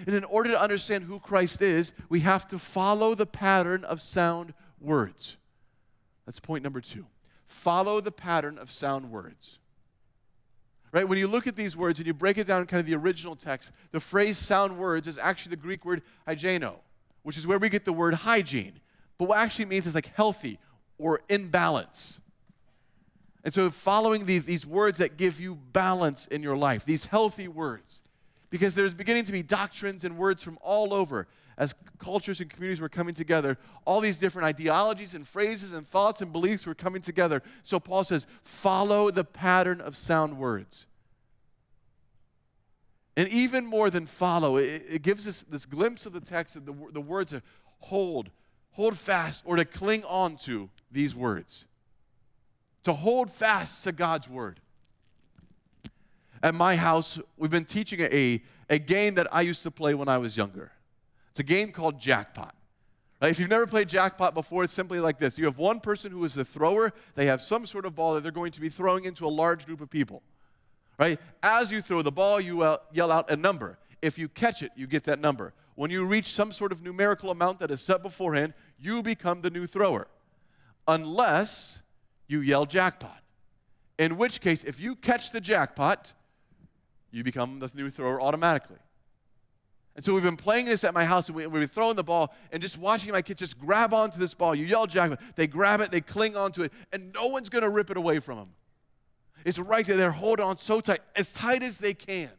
[0.05, 4.01] And in order to understand who Christ is, we have to follow the pattern of
[4.01, 5.37] sound words.
[6.25, 7.05] That's point number two.
[7.45, 9.58] Follow the pattern of sound words.
[10.91, 11.07] Right?
[11.07, 12.95] When you look at these words and you break it down in kind of the
[12.95, 16.75] original text, the phrase sound words is actually the Greek word hygieno,
[17.23, 18.79] which is where we get the word hygiene.
[19.17, 20.57] But what actually means is like healthy
[20.97, 22.19] or in balance.
[23.43, 27.47] And so following these, these words that give you balance in your life, these healthy
[27.47, 28.01] words,
[28.49, 31.27] because there's beginning to be doctrines and words from all over
[31.59, 36.21] as cultures and communities were coming together, all these different ideologies and phrases and thoughts
[36.21, 37.43] and beliefs were coming together.
[37.63, 40.87] So Paul says, follow the pattern of sound words.
[43.17, 46.65] And even more than follow, it, it gives us this glimpse of the text of
[46.65, 47.41] the, the word to
[47.79, 48.29] hold,
[48.71, 51.65] hold fast, or to cling on to these words.
[52.83, 54.61] To hold fast to God's word.
[56.41, 60.07] At my house, we've been teaching a, a game that I used to play when
[60.07, 60.71] I was younger.
[61.39, 62.53] It's a game called Jackpot.
[63.21, 66.21] If you've never played Jackpot before, it's simply like this you have one person who
[66.25, 69.05] is the thrower, they have some sort of ball that they're going to be throwing
[69.05, 70.21] into a large group of people.
[70.97, 71.17] Right?
[71.41, 73.79] As you throw the ball, you uh, yell out a number.
[74.01, 75.53] If you catch it, you get that number.
[75.75, 79.49] When you reach some sort of numerical amount that is set beforehand, you become the
[79.49, 80.09] new thrower.
[80.89, 81.79] Unless
[82.27, 83.21] you yell jackpot.
[83.97, 86.11] In which case, if you catch the jackpot,
[87.11, 88.79] you become the new thrower automatically.
[89.99, 92.05] And so we've been playing this at my house, and we, have been throwing the
[92.05, 94.55] ball and just watching my kids just grab onto this ball.
[94.55, 97.69] You yell jackpot, they grab it, they cling onto it, and no one's going to
[97.69, 98.49] rip it away from them.
[99.43, 99.97] It's right there.
[99.97, 102.29] They're holding on so tight, as tight as they can,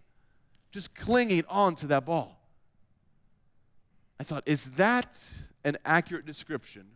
[0.70, 2.40] just clinging on to that ball.
[4.18, 5.22] I thought, is that
[5.62, 6.86] an accurate description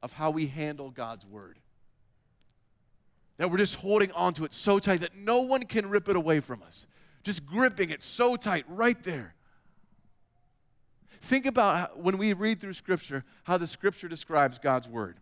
[0.00, 1.58] of how we handle God's word?
[3.38, 6.14] That we're just holding on to it so tight that no one can rip it
[6.14, 6.86] away from us.
[7.24, 9.34] Just gripping it so tight right there.
[11.20, 15.16] Think about when we read through Scripture, how the Scripture describes God's Word.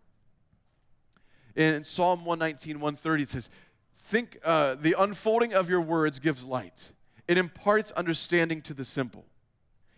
[1.54, 3.50] In Psalm 119, 130, it says,
[3.96, 6.92] Think uh, the unfolding of your words gives light.
[7.26, 9.24] It imparts understanding to the simple.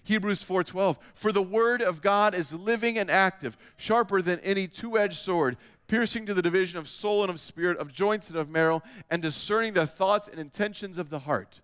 [0.04, 5.18] Hebrews 4:12 For the word of God is living and active, sharper than any two-edged
[5.18, 8.82] sword, piercing to the division of soul and of spirit, of joints and of marrow,
[9.11, 11.61] and discerning the thoughts and intentions of the heart.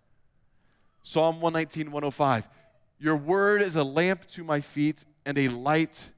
[1.03, 2.49] Psalm 119, 105
[2.99, 6.11] your word is a lamp to my feet and a light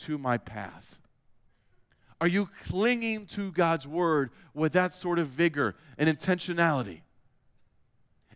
[0.00, 1.00] to my path.
[2.20, 7.00] Are you clinging to God's word with that sort of vigor and intentionality?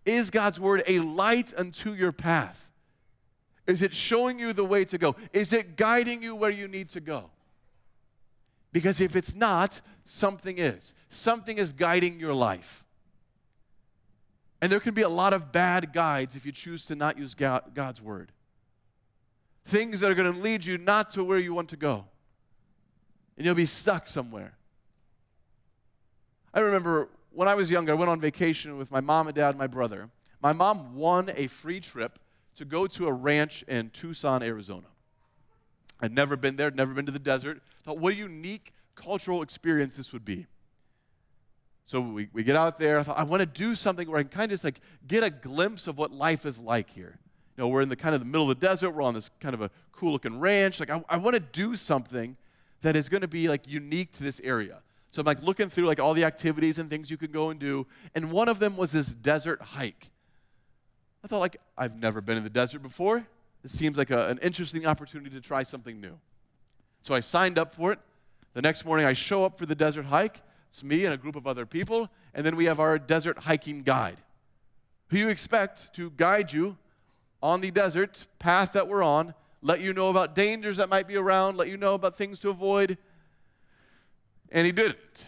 [0.04, 2.70] Is God's word a light unto your path?
[3.66, 5.16] Is it showing you the way to go?
[5.32, 7.30] Is it guiding you where you need to go?
[8.72, 10.94] Because if it's not, something is.
[11.08, 12.84] Something is guiding your life.
[14.62, 17.34] And there can be a lot of bad guides if you choose to not use
[17.34, 18.32] God's word.
[19.64, 22.04] Things that are going to lead you not to where you want to go.
[23.36, 24.52] And you'll be stuck somewhere.
[26.52, 29.50] I remember when I was younger, I went on vacation with my mom and dad
[29.50, 30.10] and my brother.
[30.42, 32.18] My mom won a free trip
[32.56, 34.86] to go to a ranch in Tucson, Arizona.
[36.00, 37.62] I'd never been there, never been to the desert.
[37.84, 40.46] Thought what a unique cultural experience this would be.
[41.90, 43.00] So we, we get out there.
[43.00, 45.24] I thought, I want to do something where I can kind of just like get
[45.24, 47.18] a glimpse of what life is like here.
[47.56, 48.90] You know, we're in the kind of the middle of the desert.
[48.90, 50.78] We're on this kind of a cool looking ranch.
[50.78, 52.36] Like, I, I want to do something
[52.82, 54.82] that is going to be like unique to this area.
[55.10, 57.58] So I'm like looking through like all the activities and things you can go and
[57.58, 57.88] do.
[58.14, 60.10] And one of them was this desert hike.
[61.24, 63.26] I thought like, I've never been in the desert before.
[63.64, 66.16] This seems like a, an interesting opportunity to try something new.
[67.02, 67.98] So I signed up for it.
[68.54, 70.40] The next morning I show up for the desert hike
[70.70, 72.08] it's me and a group of other people.
[72.32, 74.16] And then we have our desert hiking guide,
[75.08, 76.78] who you expect to guide you
[77.42, 81.16] on the desert path that we're on, let you know about dangers that might be
[81.16, 82.96] around, let you know about things to avoid.
[84.52, 85.26] And he didn't.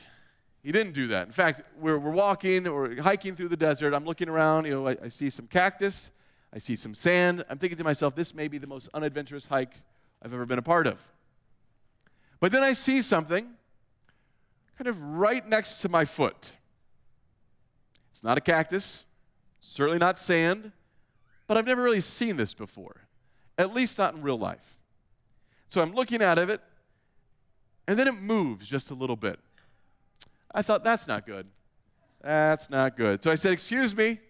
[0.63, 1.27] He didn't do that.
[1.27, 3.95] In fact, we're, we're walking or hiking through the desert.
[3.95, 4.65] I'm looking around.
[4.65, 6.13] You know, I, I see some cactus.
[6.55, 7.45] I see some sand.
[7.49, 9.75] I'm thinking to myself, this may be the most unadventurous hike
[10.23, 11.01] I've ever been a part of.
[12.39, 13.49] But then I see something
[14.77, 16.53] kind of right next to my foot.
[18.11, 19.05] It's not a cactus,
[19.61, 20.73] certainly not sand,
[21.47, 23.03] but I've never really seen this before,
[23.59, 24.79] at least not in real life.
[25.69, 26.61] So I'm looking at it,
[27.89, 29.39] and then it moves just a little bit.
[30.55, 31.47] I thought, that's not good.
[32.21, 33.23] That's not good.
[33.23, 34.21] So I said, Excuse me,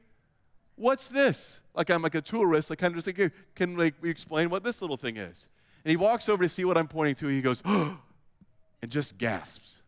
[0.77, 1.61] what's this?
[1.75, 4.65] Like I'm like a tourist, like kind of just like, can like, we explain what
[4.65, 5.49] this little thing is?
[5.85, 7.27] And he walks over to see what I'm pointing to.
[7.27, 7.99] He goes, oh,
[8.83, 9.82] and just gasps.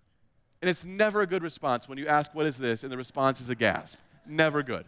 [0.64, 2.84] And it's never a good response when you ask, What is this?
[2.84, 3.98] and the response is a gasp.
[4.26, 4.86] Never good.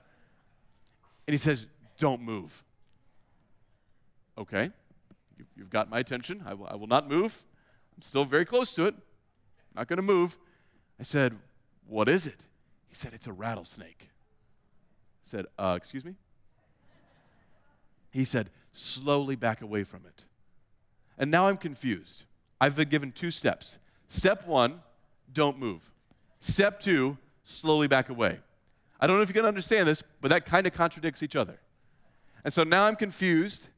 [1.29, 1.67] And he says,
[1.99, 2.65] Don't move.
[4.39, 4.71] Okay,
[5.55, 6.43] you've got my attention.
[6.47, 7.45] I will, I not move.
[7.95, 8.95] I'm still very close to it.
[8.95, 10.39] I'm not going to move.
[10.99, 11.37] I said,
[11.87, 12.47] What is it?
[12.89, 14.09] He said, It's a rattlesnake.
[15.25, 16.15] said, uh, Excuse me?
[18.13, 20.25] He said, Slowly back away from it.
[21.19, 22.25] And now I'm confused.
[22.63, 23.77] I've been given two steps.
[24.09, 24.81] Step one,
[25.33, 25.91] don't move.
[26.41, 28.39] Step two, slowly back away.
[29.01, 31.59] I don't know if you can understand this, but that kind of contradicts each other.
[32.45, 33.69] And so now I'm confused,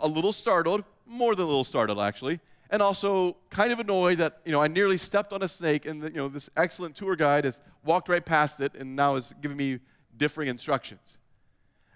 [0.00, 4.40] a little startled, more than a little startled actually, and also kind of annoyed that
[4.44, 7.44] you know I nearly stepped on a snake, and you know this excellent tour guide
[7.44, 9.78] has walked right past it, and now is giving me
[10.16, 11.18] differing instructions.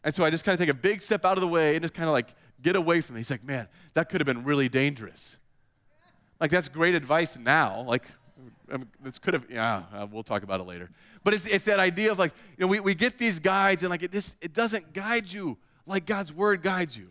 [0.04, 1.82] And so I just kind of take a big step out of the way and
[1.82, 3.20] just kind of like get away from it.
[3.20, 5.36] He's like, man, that could have been really dangerous.
[6.40, 7.82] Like that's great advice now.
[7.82, 8.04] Like
[9.02, 10.90] this could have, yeah, uh, we'll talk about it later.
[11.24, 13.90] But it's, it's that idea of like, you know, we, we get these guides and
[13.90, 17.10] like it just, it doesn't guide you like God's word guides you.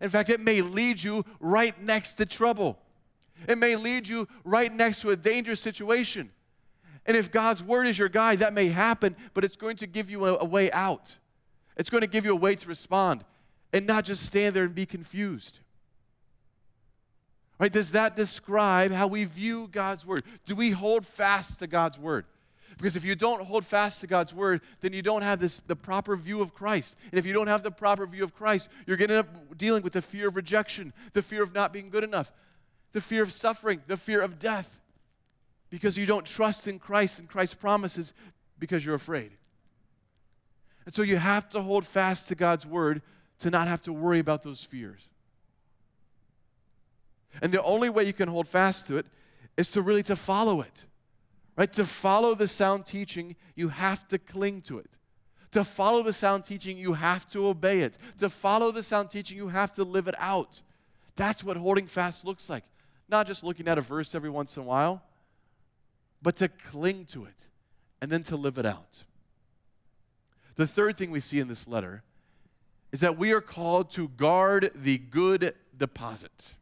[0.00, 2.78] In fact, it may lead you right next to trouble.
[3.46, 6.30] It may lead you right next to a dangerous situation.
[7.06, 10.10] And if God's word is your guide, that may happen, but it's going to give
[10.10, 11.16] you a, a way out.
[11.76, 13.24] It's going to give you a way to respond
[13.72, 15.60] and not just stand there and be confused.
[17.60, 17.70] Right?
[17.70, 20.24] Does that describe how we view God's word?
[20.46, 22.24] Do we hold fast to God's word?
[22.78, 25.76] Because if you don't hold fast to God's word, then you don't have this the
[25.76, 26.96] proper view of Christ.
[27.10, 29.58] And if you don't have the proper view of Christ, you're going to end up
[29.58, 32.32] dealing with the fear of rejection, the fear of not being good enough,
[32.92, 34.80] the fear of suffering, the fear of death.
[35.68, 38.14] Because you don't trust in Christ and Christ's promises
[38.58, 39.32] because you're afraid.
[40.86, 43.02] And so you have to hold fast to God's word
[43.40, 45.09] to not have to worry about those fears.
[47.42, 49.06] And the only way you can hold fast to it
[49.56, 50.84] is to really to follow it.
[51.56, 51.72] Right?
[51.74, 54.90] To follow the sound teaching, you have to cling to it.
[55.52, 57.98] To follow the sound teaching, you have to obey it.
[58.18, 60.62] To follow the sound teaching, you have to live it out.
[61.16, 62.64] That's what holding fast looks like.
[63.08, 65.02] Not just looking at a verse every once in a while,
[66.22, 67.48] but to cling to it
[68.00, 69.02] and then to live it out.
[70.56, 72.02] The third thing we see in this letter
[72.92, 76.54] is that we are called to guard the good deposit.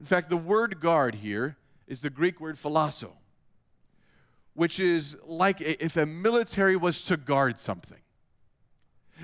[0.00, 1.56] In fact, the word guard here
[1.86, 3.12] is the Greek word phylasso
[4.58, 8.00] which is like if a military was to guard something.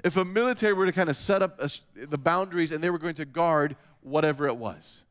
[0.05, 1.69] If a military were to kind of set up a,
[2.07, 5.03] the boundaries and they were going to guard whatever it was.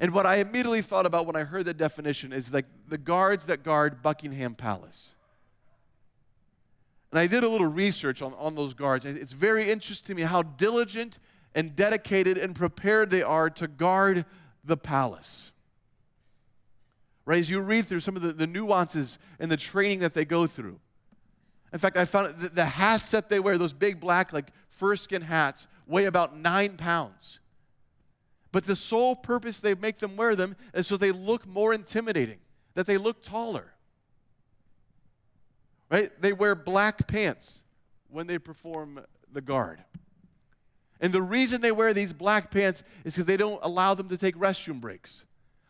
[0.00, 3.46] And what I immediately thought about when I heard that definition is like the guards
[3.46, 5.14] that guard Buckingham Palace.
[7.10, 9.06] And I did a little research on, on those guards.
[9.06, 11.20] It's very interesting to me how diligent
[11.54, 14.26] and dedicated and prepared they are to guard
[14.66, 15.52] the palace
[17.26, 17.40] right?
[17.40, 20.46] As you read through some of the, the nuances and the training that they go
[20.46, 20.80] through.
[21.72, 25.22] In fact, I found the, the hats that they wear, those big black, like fur-skin
[25.22, 27.40] hats, weigh about nine pounds.
[28.52, 32.38] But the sole purpose they make them wear them is so they look more intimidating,
[32.74, 33.72] that they look taller.
[35.90, 36.10] Right?
[36.20, 37.62] They wear black pants
[38.08, 39.00] when they perform
[39.30, 39.84] the guard.
[41.00, 44.16] And the reason they wear these black pants is because they don't allow them to
[44.16, 45.24] take restroom breaks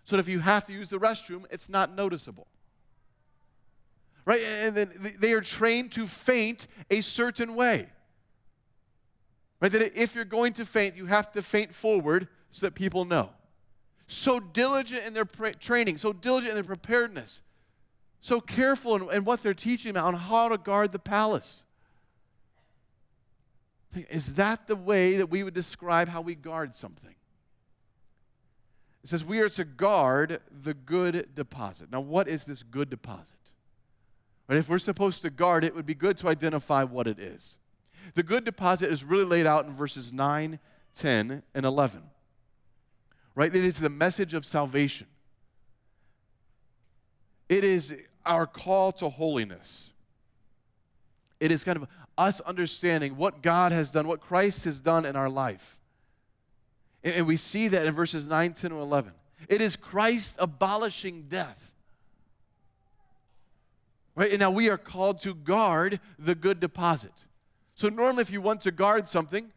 [0.07, 2.47] so if you have to use the restroom, it's not noticeable.
[4.25, 4.41] Right?
[4.41, 7.89] And then they are trained to faint a certain way.
[9.61, 9.73] Right?
[9.73, 13.31] That if you're going to faint, you have to faint forward so that people know.
[14.07, 17.43] So diligent in their training, so diligent in their preparedness,
[18.21, 21.65] so careful in, in what they're teaching them on how to guard the palace.
[24.11, 27.15] Is that the way that we would describe how we guard something?
[29.03, 31.93] It says we are to guard the good deposit.
[31.93, 33.37] Now, what is this good deposit?
[34.49, 37.19] Right, if we're supposed to guard it, it would be good to identify what it
[37.19, 37.59] is.
[38.15, 40.59] The good deposit is really laid out in verses 9,
[40.95, 42.03] 10, and 11.
[43.35, 43.55] Right?
[43.55, 45.07] It is the message of salvation.
[47.49, 49.93] It is our call to holiness.
[51.39, 51.87] It is kind of
[52.19, 55.79] us understanding what God has done, what Christ has done in our life.
[57.05, 59.13] And we see that in verses 9, 10, and 11.
[59.49, 61.73] It is Christ abolishing death.
[64.15, 64.31] Right?
[64.31, 67.27] And now we are called to guard the good deposit.
[67.75, 69.53] So, normally, if you want to guard something,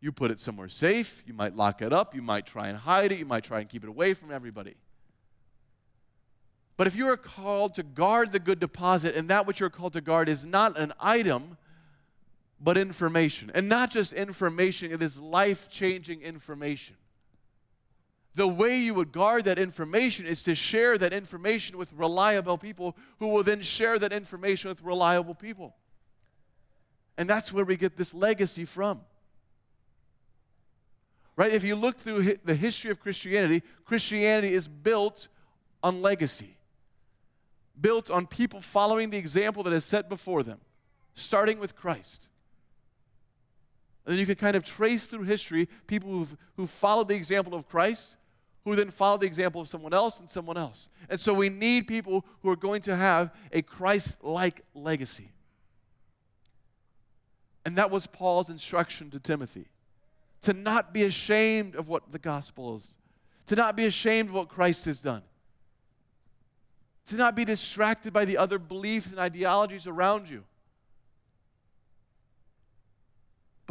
[0.00, 1.22] you put it somewhere safe.
[1.26, 2.14] You might lock it up.
[2.14, 3.18] You might try and hide it.
[3.18, 4.74] You might try and keep it away from everybody.
[6.76, 9.94] But if you are called to guard the good deposit, and that which you're called
[9.94, 11.56] to guard is not an item,
[12.62, 13.50] but information.
[13.54, 16.96] And not just information, it is life changing information.
[18.34, 22.96] The way you would guard that information is to share that information with reliable people
[23.18, 25.74] who will then share that information with reliable people.
[27.18, 29.00] And that's where we get this legacy from.
[31.36, 31.52] Right?
[31.52, 35.28] If you look through the history of Christianity, Christianity is built
[35.82, 36.56] on legacy,
[37.78, 40.60] built on people following the example that is set before them.
[41.14, 42.28] starting with Christ.
[44.04, 47.54] And then you can kind of trace through history people who've, who followed the example
[47.54, 48.16] of Christ,
[48.64, 50.88] who then followed the example of someone else and someone else.
[51.08, 55.30] And so we need people who are going to have a Christ like legacy.
[57.64, 59.66] And that was Paul's instruction to Timothy
[60.42, 62.96] to not be ashamed of what the gospel is,
[63.46, 65.22] to not be ashamed of what Christ has done,
[67.06, 70.44] to not be distracted by the other beliefs and ideologies around you,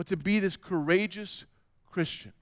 [0.01, 1.45] but to be this courageous
[1.91, 2.33] Christian.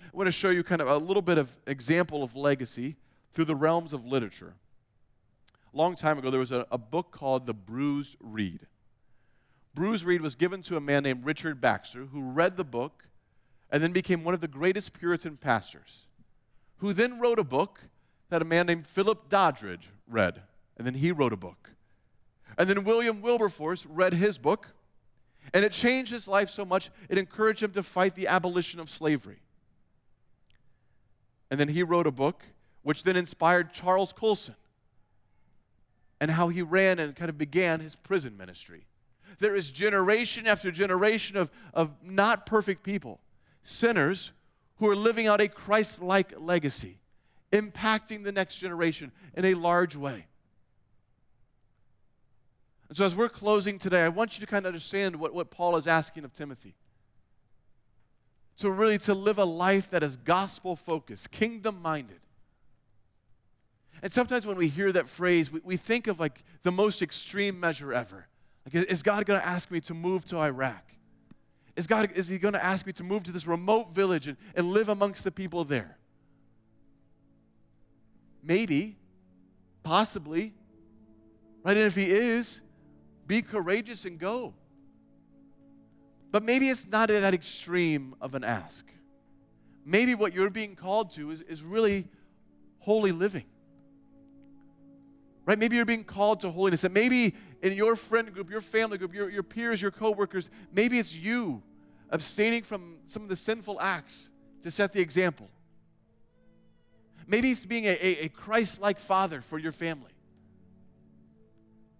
[0.00, 2.94] I want to show you kind of a little bit of example of legacy
[3.34, 4.54] through the realms of literature.
[5.74, 8.60] A long time ago, there was a, a book called The Bruised Reed.
[9.74, 13.06] Bruised Reed was given to a man named Richard Baxter, who read the book
[13.72, 16.06] and then became one of the greatest Puritan pastors,
[16.76, 17.80] who then wrote a book
[18.28, 20.42] that a man named Philip Doddridge read,
[20.78, 21.70] and then he wrote a book.
[22.56, 24.68] And then William Wilberforce read his book,
[25.52, 28.88] and it changed his life so much, it encouraged him to fight the abolition of
[28.88, 29.40] slavery.
[31.50, 32.44] And then he wrote a book
[32.82, 34.54] which then inspired Charles Colson
[36.20, 38.86] and how he ran and kind of began his prison ministry.
[39.38, 43.20] There is generation after generation of, of not perfect people,
[43.62, 44.32] sinners
[44.76, 46.98] who are living out a Christ like legacy,
[47.52, 50.26] impacting the next generation in a large way.
[52.90, 55.48] And so, as we're closing today, I want you to kind of understand what, what
[55.48, 56.74] Paul is asking of Timothy.
[58.56, 62.18] To really to live a life that is gospel focused, kingdom minded.
[64.02, 67.60] And sometimes when we hear that phrase, we, we think of like the most extreme
[67.60, 68.26] measure ever.
[68.66, 70.82] Like, is God going to ask me to move to Iraq?
[71.76, 74.36] Is, God, is He going to ask me to move to this remote village and,
[74.56, 75.96] and live amongst the people there?
[78.42, 78.96] Maybe,
[79.84, 80.54] possibly,
[81.62, 81.76] right?
[81.76, 82.62] And if He is,
[83.30, 84.52] be courageous and go.
[86.32, 88.84] But maybe it's not that extreme of an ask.
[89.84, 92.08] Maybe what you're being called to is, is really
[92.80, 93.44] holy living.
[95.46, 95.56] Right?
[95.56, 96.82] Maybe you're being called to holiness.
[96.82, 100.98] And maybe in your friend group, your family group, your, your peers, your coworkers, maybe
[100.98, 101.62] it's you
[102.10, 104.28] abstaining from some of the sinful acts
[104.62, 105.48] to set the example.
[107.28, 110.09] Maybe it's being a, a, a Christ like father for your family.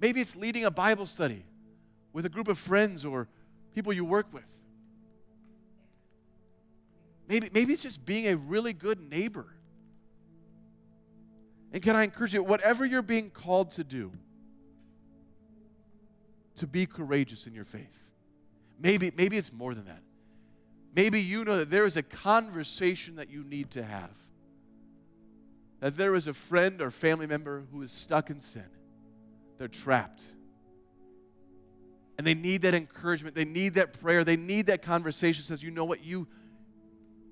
[0.01, 1.45] Maybe it's leading a Bible study
[2.13, 3.29] with a group of friends or
[3.75, 4.45] people you work with.
[7.29, 9.47] Maybe, maybe it's just being a really good neighbor.
[11.73, 14.11] And can I encourage you, whatever you're being called to do,
[16.57, 18.03] to be courageous in your faith.
[18.81, 20.03] Maybe, maybe it's more than that.
[20.95, 24.11] Maybe you know that there is a conversation that you need to have.
[25.79, 28.67] That there is a friend or family member who is stuck in sin.
[29.61, 30.25] They're trapped.
[32.17, 33.35] And they need that encouragement.
[33.35, 34.25] They need that prayer.
[34.25, 36.27] They need that conversation says, you know what, you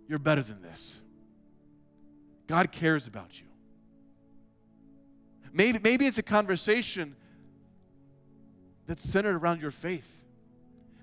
[0.09, 1.01] you're better than this.
[2.47, 3.47] God cares about you.
[5.55, 7.17] Maybe, maybe it's a conversation
[8.87, 10.23] that's centered around your faith.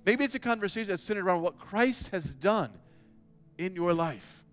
[0.05, 2.69] Maybe it's a conversation that's centered around what Christ has done
[3.57, 4.43] in your life.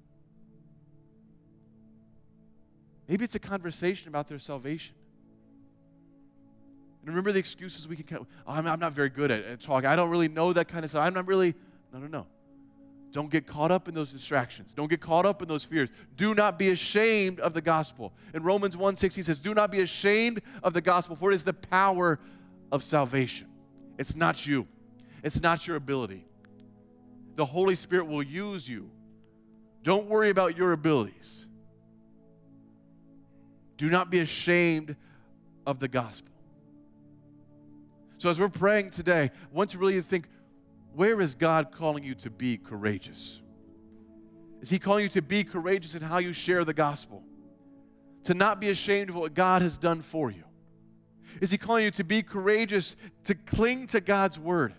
[3.08, 4.94] Maybe it's a conversation about their salvation.
[7.02, 8.18] And remember the excuses we can.
[8.18, 9.88] Oh, I'm, I'm not very good at, at talking.
[9.88, 11.04] I don't really know that kind of stuff.
[11.06, 11.54] I'm not really.
[11.92, 12.26] No, no, no.
[13.10, 14.72] Don't get caught up in those distractions.
[14.72, 15.90] Don't get caught up in those fears.
[16.16, 18.12] Do not be ashamed of the gospel.
[18.32, 21.52] In Romans 1:16 says, "Do not be ashamed of the gospel, for it is the
[21.52, 22.18] power
[22.72, 23.48] of salvation.
[23.98, 24.66] It's not you,
[25.22, 26.24] it's not your ability.
[27.36, 28.90] The Holy Spirit will use you.
[29.82, 31.46] Don't worry about your abilities.
[33.76, 34.96] Do not be ashamed
[35.66, 36.32] of the gospel.
[38.22, 40.28] So, as we're praying today, I want to really think
[40.94, 43.40] where is God calling you to be courageous?
[44.60, 47.24] Is He calling you to be courageous in how you share the gospel?
[48.22, 50.44] To not be ashamed of what God has done for you?
[51.40, 52.94] Is He calling you to be courageous,
[53.24, 54.74] to cling to God's word,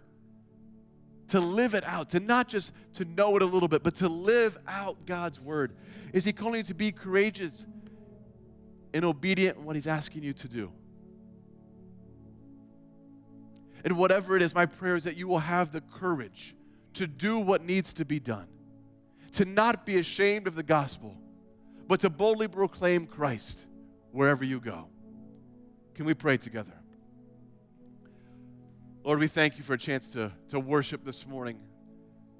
[1.28, 4.08] to live it out, to not just to know it a little bit, but to
[4.08, 5.76] live out God's word?
[6.14, 7.66] Is He calling you to be courageous
[8.94, 10.72] and obedient in what He's asking you to do?
[13.84, 16.56] And whatever it is, my prayer is that you will have the courage
[16.94, 18.48] to do what needs to be done,
[19.34, 21.18] to not be ashamed of the gospel,
[21.88, 23.66] but to boldly proclaim Christ
[24.12, 24.88] wherever you go.
[25.96, 26.74] Can we pray together?
[29.04, 31.60] Lord, we thank you for a chance to, to worship this morning.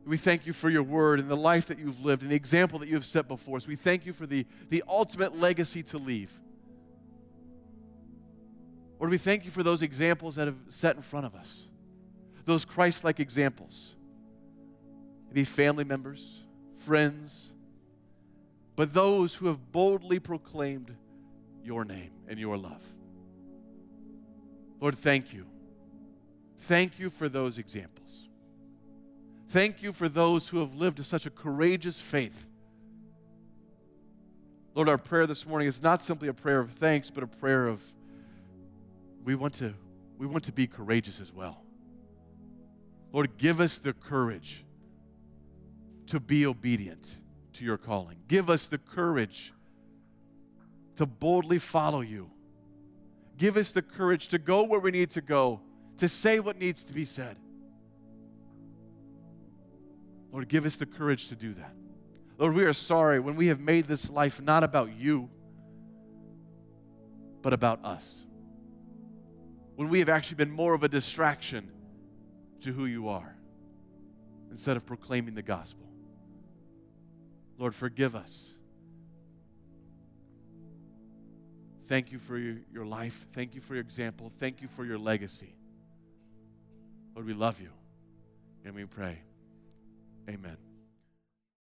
[0.06, 2.80] We thank you for your word and the life that you've lived and the example
[2.80, 3.68] that you have set before us.
[3.68, 6.40] We thank you for the, the ultimate legacy to leave.
[9.04, 11.68] Lord, we thank you for those examples that have set in front of us,
[12.46, 13.96] those Christ like examples.
[15.28, 16.40] Maybe family members,
[16.78, 17.52] friends,
[18.78, 20.96] but those who have boldly proclaimed
[21.66, 22.82] your name and your love.
[24.80, 25.48] Lord, thank you.
[26.60, 28.30] Thank you for those examples.
[29.50, 32.48] Thank you for those who have lived such a courageous faith.
[34.74, 37.68] Lord, our prayer this morning is not simply a prayer of thanks, but a prayer
[37.68, 37.84] of
[39.24, 39.74] we want to,
[40.18, 41.64] we want to be courageous as well.
[43.12, 44.66] Lord, give us the courage
[46.08, 47.18] to be obedient
[47.54, 48.18] to your calling.
[48.28, 49.54] Give us the courage
[50.96, 52.30] to boldly follow you.
[53.38, 55.62] Give us the courage to go where we need to go,
[55.98, 57.38] to say what needs to be said.
[60.32, 61.74] Lord, give us the courage to do that.
[62.40, 65.30] Lord, we are sorry when we have made this life not about you,
[67.44, 68.24] but about us.
[69.76, 71.70] When we have actually been more of a distraction
[72.62, 73.36] to who you are
[74.52, 75.88] instead of proclaiming the gospel.
[77.58, 78.52] Lord, forgive us.
[81.88, 83.26] Thank you for your, life.
[83.34, 84.32] Thank you for your example.
[84.40, 85.56] Thank you for your legacy.
[87.16, 87.70] Lord, we love you.
[88.66, 89.20] And we pray.
[90.30, 90.73] Amen.